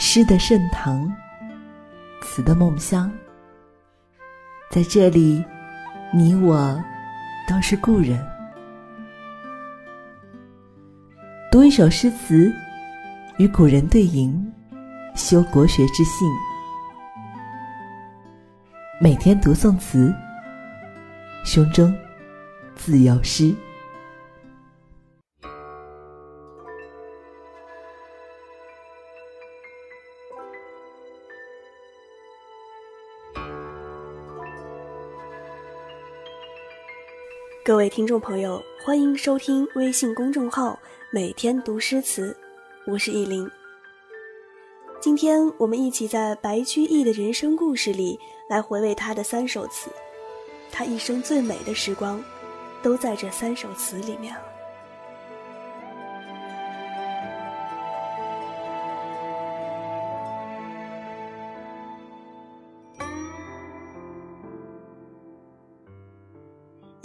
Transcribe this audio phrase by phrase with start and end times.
[0.00, 1.12] 诗的盛唐，
[2.22, 3.10] 词的梦乡。
[4.70, 5.44] 在这里，
[6.14, 6.80] 你我
[7.48, 8.24] 都是故人。
[11.50, 12.54] 读一首诗词，
[13.38, 14.52] 与古人对吟，
[15.16, 16.28] 修国学之性。
[19.00, 20.14] 每天读宋词，
[21.44, 21.92] 胸中
[22.76, 23.52] 自有诗。
[37.68, 40.80] 各位听众朋友，欢迎收听微信公众号
[41.12, 42.34] “每天读诗词”，
[42.88, 43.46] 我是意林。
[45.02, 48.18] 今天我们一起在白居易的人生故事里
[48.48, 49.90] 来回味他的三首词，
[50.72, 52.24] 他一生最美的时光，
[52.82, 54.40] 都在这三首词里面了。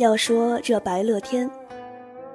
[0.04, 1.50] 要说这白乐天，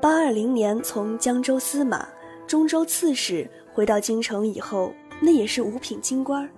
[0.01, 2.09] 八二零年从江州司马、
[2.47, 6.49] 中州刺史回到京城以后，那也是五品京官，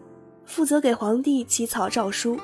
[0.44, 2.38] 负责给皇帝起草诏书。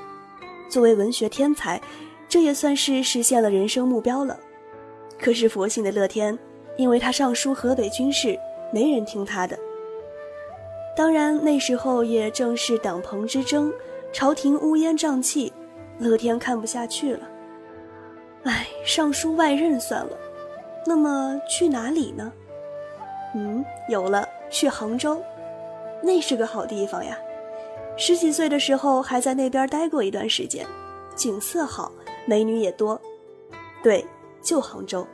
[0.69, 1.81] 作为文学天才，
[2.29, 4.37] 这也算是实现了人生目标了。
[5.17, 6.37] 可是佛性的乐天，
[6.77, 8.37] 因为他上书河北军事，
[8.73, 9.57] 没人听他的。
[10.97, 13.73] 当然那时候也正是党朋之争，
[14.13, 15.53] 朝廷乌烟瘴气，
[16.01, 17.21] 乐天看不下去了。
[18.47, 20.17] 唉，上书外任算了，
[20.87, 22.33] 那么去哪里呢？
[23.35, 25.21] 嗯，有了，去杭州，
[26.01, 27.19] 那是个好地方呀。
[27.97, 30.65] 十几岁的时候还在那边待过一段时间，
[31.17, 31.91] 景色好，
[32.25, 33.01] 美女也多。
[33.83, 34.07] 对，
[34.41, 35.05] 就杭州。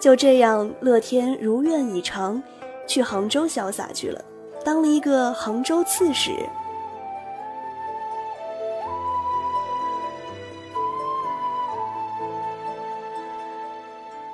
[0.00, 2.42] 就这样，乐天如愿以偿，
[2.88, 4.24] 去杭州潇洒去了，
[4.64, 6.32] 当了一个杭州刺史。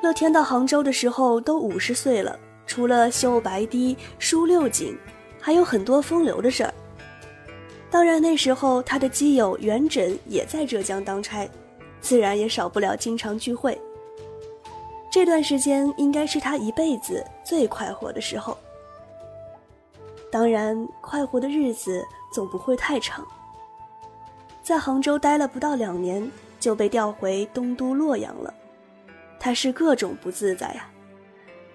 [0.03, 2.37] 乐天到杭州的时候都五十岁了，
[2.67, 4.99] 除了修白堤、疏六井，
[5.41, 6.75] 还有很多风流的事儿。
[7.89, 11.49] 当然那时候他的基友元稹也在浙江当差，
[12.01, 13.81] 自然也少不了经常聚会。
[15.09, 18.59] 这段时间应该是他一辈子最快活的时候。
[20.33, 23.25] 当然，快活的日子总不会太长。
[24.65, 28.53] 在杭州待了不到两年，就被调回东都洛阳了。
[29.45, 30.89] 他是各种不自在呀，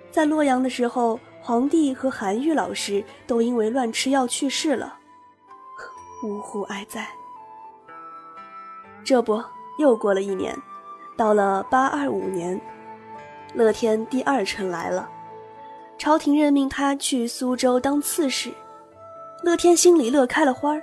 [0.09, 4.97] 在洛阳的时候，皇帝和韩愈老师都因为乱吃药去世了，
[6.23, 7.05] 呜呼哀哉。
[9.03, 9.43] 这不，
[9.79, 10.57] 又过了一年，
[11.17, 12.57] 到了八二五年，
[13.53, 15.09] 乐天第二春来了，
[15.97, 18.49] 朝廷任命他去苏州当刺史，
[19.43, 20.81] 乐天心里乐开了花儿。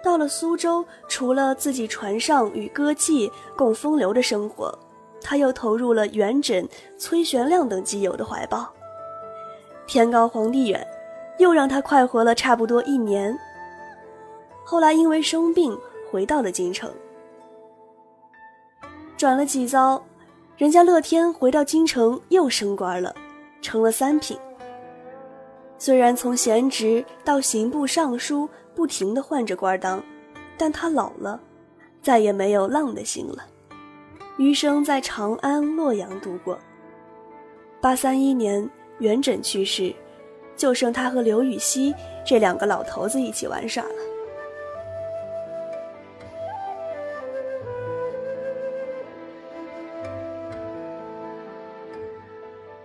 [0.00, 4.78] 到了苏州，除了自己船上与歌妓共风流的生活。
[5.28, 6.66] 他又投入了元稹、
[6.96, 8.66] 崔玄亮等基友的怀抱。
[9.86, 10.88] 天高皇帝远，
[11.36, 13.38] 又让他快活了差不多一年。
[14.64, 15.78] 后来因为生病，
[16.10, 16.90] 回到了京城。
[19.18, 20.02] 转了几遭，
[20.56, 23.14] 人家乐天回到京城又升官了，
[23.60, 24.34] 成了三品。
[25.76, 30.02] 虽然从闲职到刑部尚书不停的换着官当，
[30.56, 31.38] 但他老了，
[32.00, 33.44] 再也没有浪的心了。
[34.38, 36.56] 余生在长安、洛阳度过。
[37.80, 38.68] 八三一年，
[38.98, 39.92] 元稹去世，
[40.56, 41.92] 就剩他和刘禹锡
[42.24, 43.90] 这两个老头子一起玩耍了。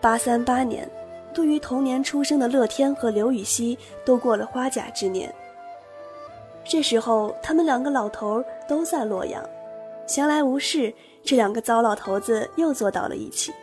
[0.02, 0.90] 八三八年，
[1.36, 5.34] 对于同年出生的乐天和刘禹锡都过了花甲之年。
[6.66, 9.48] 这时候，他们两个老头都在洛阳，
[10.08, 10.92] 闲来无事。
[11.24, 13.54] 这两个糟老头子又坐到了一起。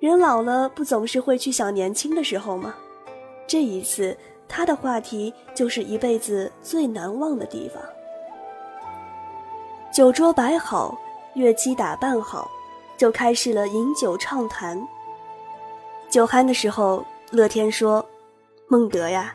[0.00, 2.74] 人老了，不总是会去想年轻的时候吗？
[3.46, 7.82] 这一次，他的话题就是一辈子最难忘的地方。
[9.92, 10.96] 酒桌摆好，
[11.34, 12.48] 乐姬打扮好，
[12.96, 14.80] 就开始了饮酒畅谈。
[16.08, 18.04] 酒酣的时候，乐天说
[18.68, 19.34] ：“孟德呀，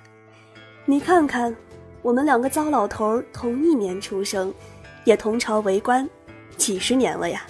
[0.85, 1.53] 你看看，
[2.01, 4.53] 我们两个糟老头同一年出生，
[5.03, 6.09] 也同朝为官。”
[6.57, 7.45] 几十年了呀，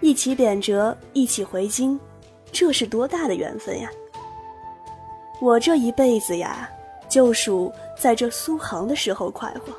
[0.00, 1.98] 一起贬谪，一起回京，
[2.50, 3.88] 这是多大的缘分呀！
[5.40, 6.68] 我这一辈子呀，
[7.08, 9.72] 就属在这苏杭的时候快活。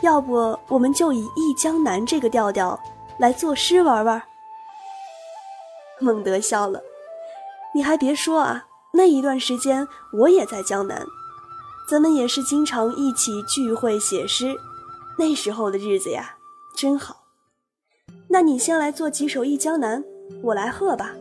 [0.00, 2.78] 要不，我们就以《忆江南》这个调调
[3.18, 4.22] 来作诗玩玩。
[6.00, 6.80] 孟德笑了，
[7.74, 11.04] 你还别说啊，那一段时间我也在江南，
[11.86, 14.56] 咱们也是经常一起聚会写诗，
[15.18, 16.36] 那时候的日子呀，
[16.74, 17.19] 真好。
[18.32, 20.00] 那你先来做几首《忆江南》，
[20.40, 21.16] 我来喝吧。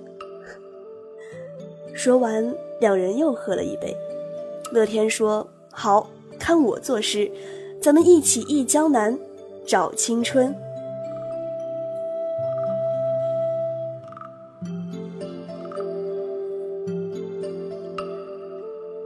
[1.95, 3.97] 说完，两人又喝了一杯。
[4.71, 6.07] 乐天说：“好，
[6.37, 7.27] 看我作诗，
[7.81, 9.17] 咱们一起忆江南，
[9.65, 10.53] 找青春。”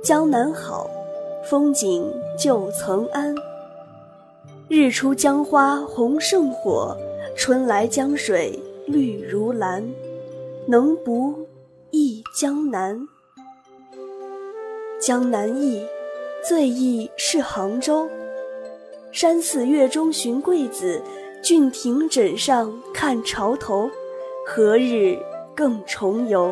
[0.03, 0.89] 江南好，
[1.45, 3.33] 风景旧曾谙。
[4.75, 6.97] 日出江花红胜火，
[7.37, 9.87] 春来江水绿如蓝。
[10.65, 11.47] 能不
[11.91, 12.99] 忆江南？
[14.99, 15.85] 江南忆，
[16.43, 18.09] 最忆是杭州。
[19.11, 20.99] 山寺月中寻桂子，
[21.43, 23.87] 郡亭枕上看潮头。
[24.43, 25.15] 何日
[25.53, 26.51] 更重游？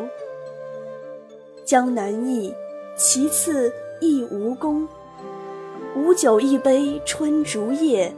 [1.65, 2.53] 江南忆。
[2.95, 4.87] 其次忆吴宫，
[5.93, 8.09] 吴酒一杯春竹叶，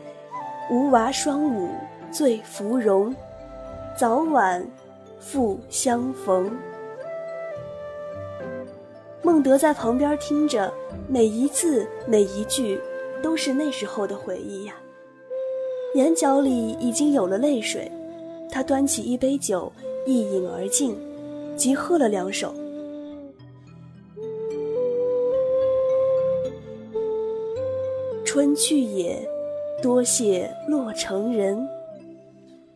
[0.69, 1.69] 吴娃双舞
[2.11, 3.13] 醉芙蓉，
[3.97, 4.63] 早晚
[5.19, 6.55] 复相逢。
[9.23, 10.71] 孟德在旁边听着，
[11.07, 12.79] 每一字每一句，
[13.23, 14.75] 都是那时候的回忆呀，
[15.95, 17.91] 眼角里已经有了泪水。
[18.51, 19.71] 他端起一杯酒，
[20.05, 20.95] 一饮而尽，
[21.55, 22.53] 即喝了两手。
[28.33, 29.29] 春去也，
[29.79, 31.69] 多谢洛城人。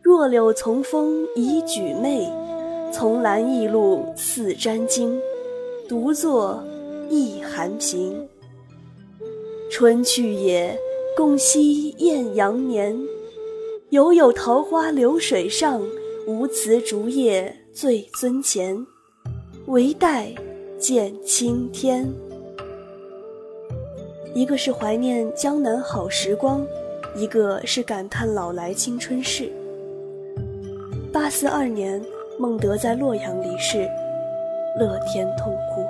[0.00, 2.32] 弱柳从风已举媚，
[2.92, 5.18] 从兰驿路似沾巾，
[5.88, 6.62] 独坐
[7.10, 8.28] 忆寒平。
[9.68, 10.78] 春去也，
[11.16, 12.96] 共惜艳阳年。
[13.90, 15.82] 犹有桃花流水上，
[16.28, 18.86] 无辞竹叶醉尊前。
[19.66, 20.32] 唯待
[20.78, 22.08] 见青天。
[24.38, 26.64] 一个是怀念江南好时光，
[27.16, 29.50] 一个是感叹老来青春事。
[31.12, 32.00] 八四二年，
[32.38, 33.90] 孟德在洛阳离世，
[34.78, 35.84] 乐天痛哭。